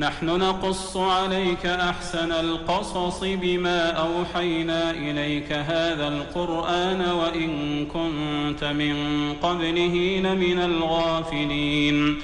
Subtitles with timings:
[0.00, 7.50] نحن نقص عليك أحسن القصص بما أوحينا إليك هذا القرآن وإن
[7.86, 8.96] كنت من
[9.42, 12.18] قبله لمن الغافلين.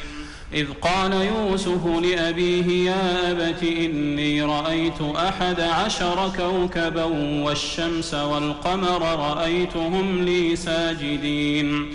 [0.55, 7.05] إذ قال يوسف لأبيه يا أبت إني رأيت أحد عشر كوكبا
[7.45, 11.95] والشمس والقمر رأيتهم لي ساجدين.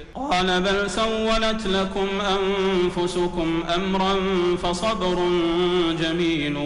[0.29, 4.15] قال بل سولت لكم أنفسكم أمرا
[4.63, 5.15] فصبر
[6.01, 6.57] جميل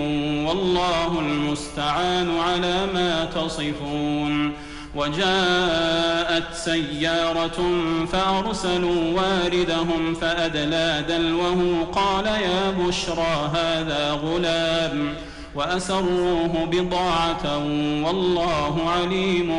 [0.48, 4.52] والله المستعان على ما تصفون
[4.96, 7.72] وجاءت سيارة
[8.12, 15.14] فأرسلوا واردهم فأدلى دلوه قال يا بشرى هذا غلام
[15.56, 17.58] وأسروه بضاعة
[18.06, 19.52] والله عليم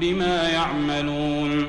[0.00, 1.68] بما يعملون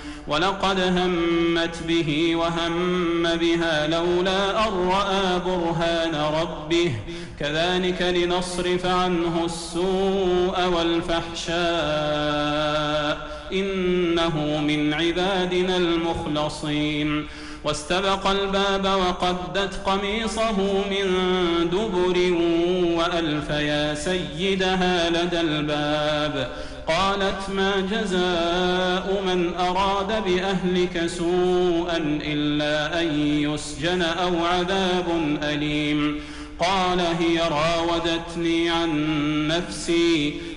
[0.31, 6.91] ولقد همت به وهم بها لولا أن رأى برهان ربه.
[7.39, 11.57] كذلك لنصرف عنه السوء والفحشاء.
[13.53, 17.27] إنه من عبادنا المخلصين.
[17.63, 21.05] واستبق الباب وقدت قميصه من
[21.71, 22.33] دبر
[22.97, 26.51] وألف يا سيدها لدى الباب.
[26.87, 36.19] قالت ما جزاء من أراد بأهلك سوءا إلا أن يسجن أو عذاب أليم.
[36.59, 38.91] قال هي راودتني عن
[39.47, 40.33] نفسي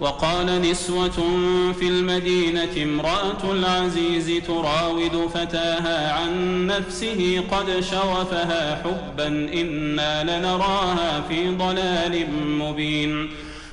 [0.00, 1.10] وقال نسوة
[1.80, 12.26] في المدينة امرأة العزيز تراود فتاها عن نفسه قد شغفها حبا إنا لنراها في ضلال
[12.46, 13.30] مبين.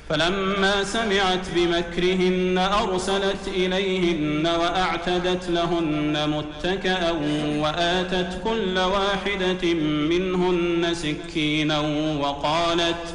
[0.08, 7.10] فلما سمعت بمكرهن أرسلت إليهن وأعتدت لهن متكأ
[7.58, 11.80] وآتت كل واحدة منهن سكينا
[12.20, 13.14] وقالت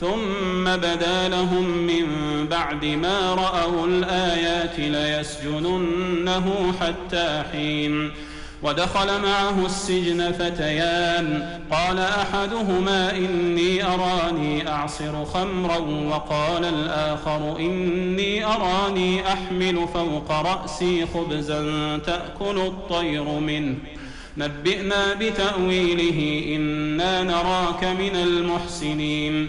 [0.00, 2.06] ثم بدا لهم من
[2.50, 8.10] بعد ما رأوا الآيات ليسجننه حتى حين.
[8.62, 11.58] ودخل معه السجن فتيان.
[11.70, 15.78] قال أحدهما إني أراني أعصر خمرا.
[15.78, 21.62] وقال الآخر إني أراني أحمل فوق رأسي خبزا
[21.98, 23.74] تأكل الطير منه.
[24.36, 26.44] نبئنا بتأويله.
[26.56, 29.48] إنا نراك من المحسنين.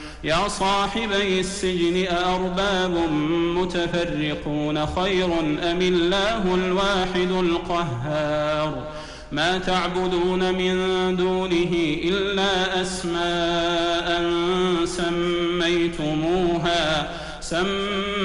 [0.23, 3.09] يا صاحبي السجن أأرباب
[3.57, 5.25] متفرقون خير
[5.71, 8.83] أم الله الواحد القهار؟
[9.31, 10.75] ما تعبدون من
[11.15, 14.31] دونه إلا أسماء
[14.85, 16.81] سميتموها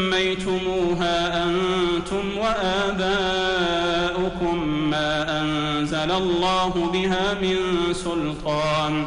[0.06, 3.08] سميتموها أنتم وآباؤكم
[4.68, 7.56] ما أنزل الله بها من
[7.92, 9.06] سلطان.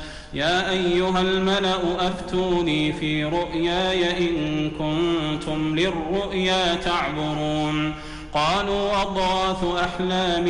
[0.33, 7.93] يا أيها الملأ أفتوني في رؤياي إن كنتم للرؤيا تعبرون.
[8.33, 10.47] قالوا أضغاث أحلام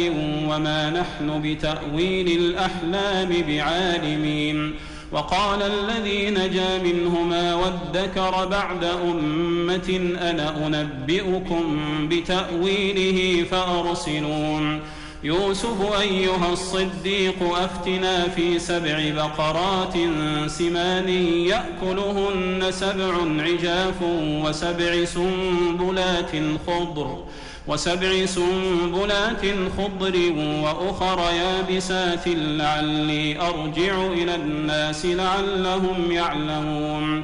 [0.50, 4.74] وما نحن بتأويل الأحلام بعالمين.
[5.12, 11.78] وقال الذي نجا منهما وادكر بعد أمة أنا أنبئكم
[12.10, 14.80] بتأويله فأرسلون.
[15.24, 19.94] يوسف أيها الصديق أفتنا في سبع بقرات
[20.48, 24.02] سمان يأكلهن سبع عجاف
[24.44, 26.32] وسبع سنبلات
[26.68, 27.24] خضر
[27.68, 29.42] وسبع سنبلات
[29.78, 30.16] خضر
[30.64, 37.24] وأخر يابسات لعلي أرجع إلى الناس لعلهم يعلمون.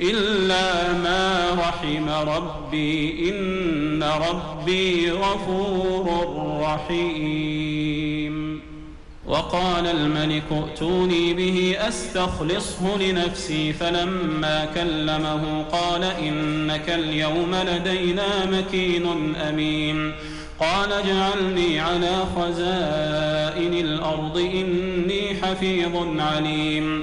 [0.00, 6.26] إلا ما رحم ربي إن ربي غفور
[6.62, 8.60] رحيم.
[9.26, 13.72] وقال الملك ائتوني به أستخلصه لنفسي.
[13.72, 20.12] فلما كلمه قال إنك اليوم لدينا مكين أمين.
[20.60, 27.02] قال اجعلني على خزائن الأرض إني حفيظ عليم.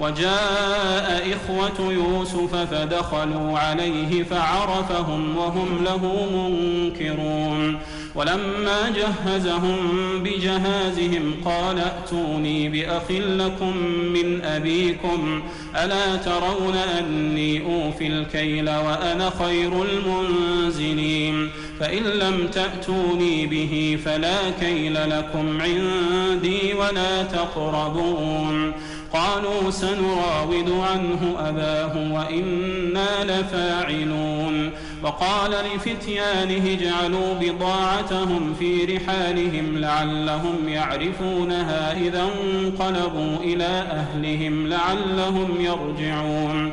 [0.00, 7.78] وجاء إخوة يوسف فدخلوا عليه فعرفهم وهم له منكرون.
[8.14, 9.76] ولما جهزهم
[10.22, 15.42] بجهازهم قال ائتوني بأخ لكم من أبيكم
[15.84, 25.60] ألا ترون أني أوفي الكيل وأنا خير المنزلين؟ فإن لم تأتوني به فلا كيل لكم
[25.60, 28.72] عندي ولا تقربون.
[29.12, 34.70] قالوا سنراود عنه أباه وإنا لفاعلون.
[35.02, 46.72] وقال لفتيانه اجعلوا بضاعتهم في رحالهم لعلهم يعرفونها إذا انقلبوا إلى أهلهم لعلهم يرجعون.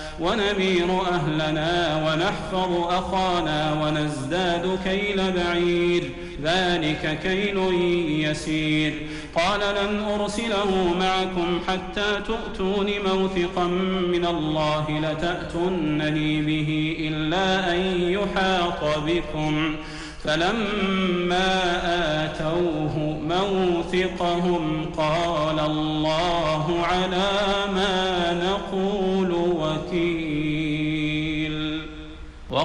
[0.21, 6.03] ونمير أهلنا ونحفظ أخانا ونزداد كيل بعير.
[6.43, 7.57] ذلك كيل
[8.29, 8.93] يسير.
[9.35, 13.67] قال لن أرسله معكم حتى تؤتون موثقا
[14.07, 19.75] من الله لتأتونني به إلا أن يحاط بكم.
[20.23, 21.51] فلما
[22.25, 27.29] آتوه موثقهم قال الله على
[27.75, 28.30] ما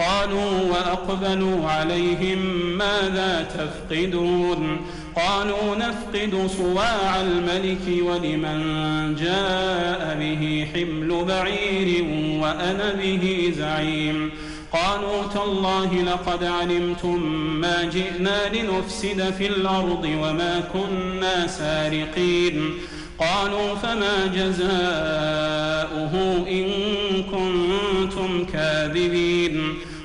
[0.00, 2.38] قالوا وأقبلوا عليهم
[2.78, 4.80] ماذا تفقدون؟
[5.16, 8.60] قالوا نفقد صواع الملك ولمن
[9.14, 12.04] جاء به حمل بعير
[12.42, 14.30] وأنا به زعيم.
[14.72, 17.22] قالوا تالله لقد علمتم
[17.60, 22.74] ما جئنا لنفسد في الأرض وما كنا سارقين.
[23.18, 26.14] قالوا فما جزاؤه
[26.48, 26.66] إن
[27.22, 29.74] كنتم كاذبين؟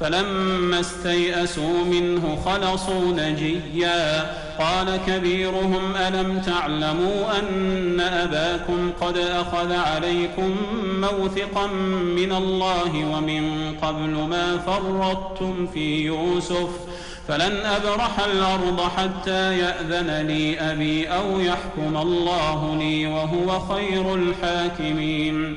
[0.00, 4.30] فلما استيئسوا منه خلصوا نجيا.
[4.58, 10.56] قال كبيرهم ألم تعلموا أن أباكم قد أخذ عليكم
[11.00, 11.66] موثقا
[12.16, 16.90] من الله ومن قبل ما فرطتم في يوسف ۖ؟
[17.30, 25.56] فلن أبرح الأرض حتى يأذن لي أبي أو يحكم الله لي وهو خير الحاكمين.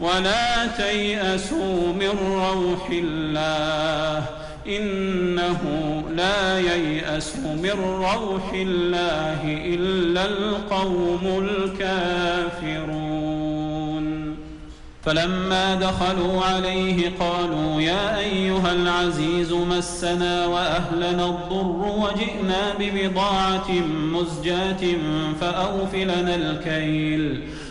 [0.00, 4.24] ولا تيأسوا من روح الله
[4.66, 5.60] إنه
[6.16, 13.10] لا ييأس من روح الله إلا القوم الكافرون.
[15.04, 23.70] فلما دخلوا عليه قالوا يا أيها العزيز مسنا وأهلنا الضر وجئنا ببضاعة
[24.12, 24.96] مزجاة
[25.40, 27.42] فأوفلنا الكيل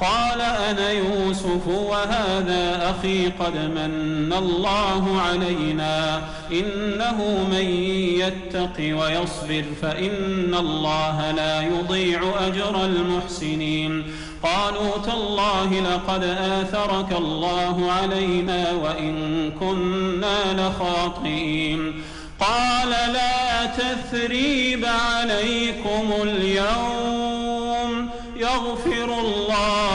[0.00, 7.66] قال أنا يوسف وهذا أخي قد من الله علينا إنه من
[8.20, 14.04] يتق ويصبر فإن الله لا يضيع أجر المحسنين
[14.42, 22.02] قالوا تالله لقد آثرك الله علينا وإن كنا لخاطئين
[22.40, 29.87] قال لا تثريب عليكم اليوم يغفر الله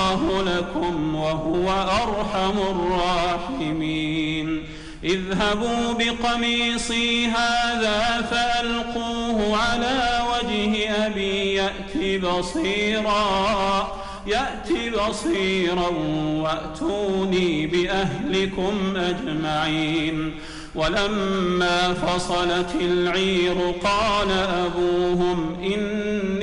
[0.64, 1.70] لكم وهو
[2.04, 4.64] أرحم الراحمين.
[5.04, 13.88] اذهبوا بقميصي هذا فألقوه على وجه أبي يأت بصيرا
[14.28, 15.90] يأت بصيرا
[16.44, 20.34] وأتوني بأهلكم أجمعين.
[20.76, 26.43] ولما فصلت العير قال أبوهم إني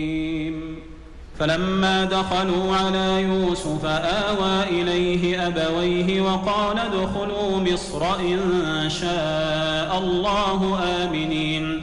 [1.38, 11.82] فلما دخلوا على يوسف آوى إليه أبويه وقال ادخلوا مصر إن شاء الله آمنين.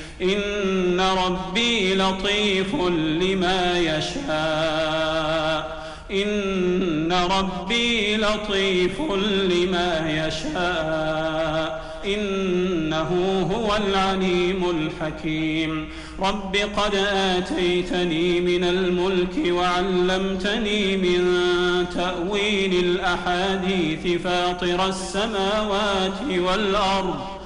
[0.21, 2.75] إن ربي لطيف
[3.21, 5.81] لما يشاء.
[6.11, 9.01] إن ربي لطيف
[9.49, 11.91] لما يشاء.
[12.05, 13.11] إنه
[13.55, 15.89] هو العليم الحكيم.
[16.19, 21.45] رب قد آتيتني من الملك وعلمتني من
[21.95, 27.40] تأويل الأحاديث فاطر السماوات والأرض.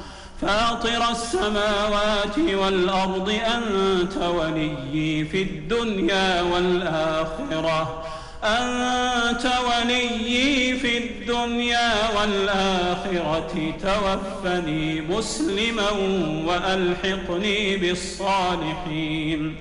[0.45, 8.05] فاطر السماوات والأرض أنت وليي في الدنيا والآخرة.
[8.43, 13.73] أنت وليي في الدنيا والآخرة.
[13.83, 15.91] توفني مسلما
[16.45, 19.55] وألحقني بالصالحين.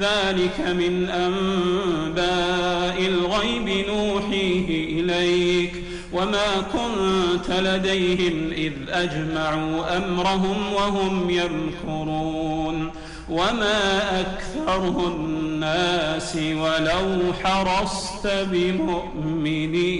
[0.00, 5.79] ذلك من أنباء الغيب نوحيه إليك.
[6.12, 12.90] وما كنت لديهم إذ أجمعوا أمرهم وهم يمكرون
[13.30, 19.90] وما أكثر الناس ولو حرصت بمؤمنين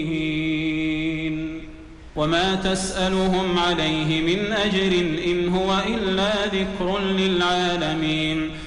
[2.15, 8.51] وما تسألهم عليه من أجر إن هو إلا ذكر للعالمين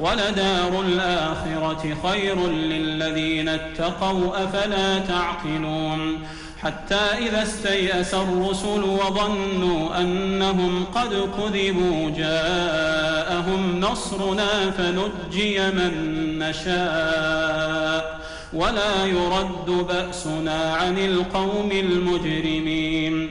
[0.00, 6.18] ولدار الآخرة خير للذين اتقوا أفلا تعقلون؟
[6.62, 18.20] حتى إذا استيأس الرسل وظنوا أنهم قد كذبوا جاءهم نصرنا فنجي من نشاء.
[18.52, 23.30] ولا يرد بأسنا عن القوم المجرمين.